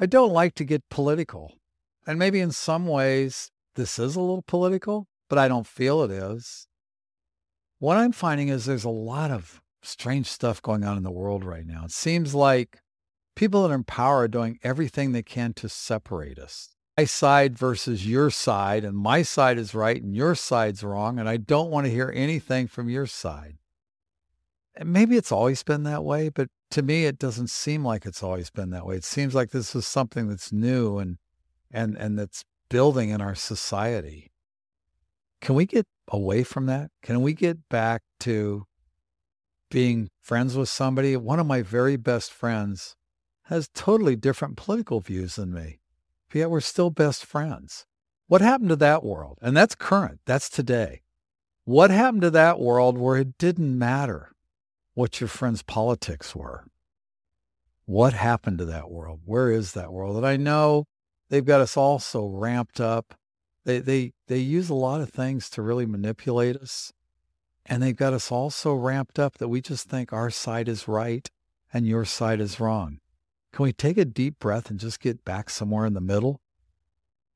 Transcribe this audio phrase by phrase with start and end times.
[0.00, 1.54] I don't like to get political.
[2.06, 6.10] And maybe in some ways this is a little political, but I don't feel it
[6.10, 6.66] is.
[7.78, 11.44] What I'm finding is there's a lot of strange stuff going on in the world
[11.44, 11.84] right now.
[11.84, 12.80] It seems like
[13.36, 16.74] people that are in power are doing everything they can to separate us.
[16.96, 21.28] My side versus your side, and my side is right and your side's wrong, and
[21.28, 23.58] I don't want to hear anything from your side.
[24.74, 28.22] And maybe it's always been that way, but to me, it doesn't seem like it's
[28.22, 28.96] always been that way.
[28.96, 31.18] It seems like this is something that's new and
[31.70, 34.30] and and that's building in our society.
[35.40, 36.90] Can we get away from that?
[37.02, 38.64] Can we get back to
[39.70, 41.16] being friends with somebody?
[41.16, 42.96] One of my very best friends
[43.44, 45.80] has totally different political views than me,
[46.28, 47.86] but yet we're still best friends.
[48.26, 49.38] What happened to that world?
[49.40, 51.02] And that's current, that's today.
[51.64, 54.32] What happened to that world where it didn't matter
[54.98, 56.64] what your friend's politics were?
[57.84, 59.20] What happened to that world?
[59.24, 60.16] Where is that world?
[60.16, 60.86] And I know
[61.28, 63.14] they've got us all so ramped up.
[63.64, 66.92] They, they, they use a lot of things to really manipulate us.
[67.64, 70.88] And they've got us all so ramped up that we just think our side is
[70.88, 71.30] right
[71.72, 72.98] and your side is wrong.
[73.52, 76.40] Can we take a deep breath and just get back somewhere in the middle?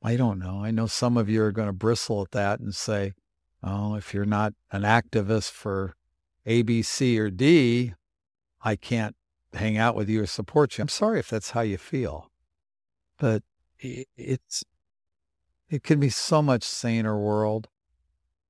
[0.00, 0.62] I don't know.
[0.62, 3.14] I know some of you are going to bristle at that and say,
[3.64, 5.96] oh, if you're not an activist for
[6.48, 7.94] A, B, C, or D,
[8.62, 9.14] I can't
[9.52, 10.82] hang out with you or support you.
[10.82, 12.30] I'm sorry if that's how you feel.
[13.18, 13.42] But
[13.78, 14.64] it's
[15.68, 17.68] it can be so much saner world.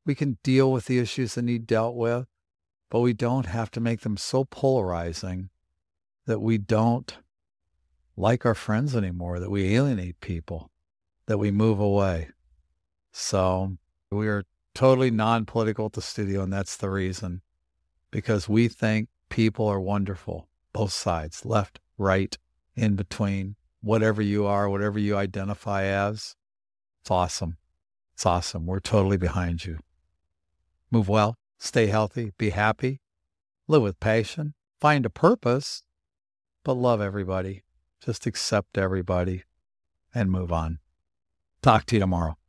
[0.06, 2.28] We can deal with the issues that need dealt with,
[2.90, 5.50] but we don't have to make them so polarizing
[6.26, 7.18] that we don't
[8.16, 10.70] like our friends anymore, that we alienate people,
[11.26, 12.28] that we move away.
[13.12, 13.76] So
[14.10, 17.42] we are totally non-political at the studio, and that's the reason,
[18.10, 22.36] because we think people are wonderful, both sides, left, right,
[22.74, 26.34] in between whatever you are, whatever you identify as.
[27.02, 27.56] It's awesome.
[28.14, 28.66] It's awesome.
[28.66, 29.78] We're totally behind you.
[30.90, 33.00] Move well, stay healthy, be happy,
[33.66, 35.82] live with passion, find a purpose,
[36.64, 37.62] but love everybody.
[38.04, 39.44] Just accept everybody
[40.14, 40.78] and move on.
[41.62, 42.38] Talk to you tomorrow.